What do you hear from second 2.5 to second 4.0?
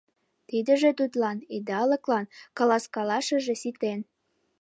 каласкалашыже ситен.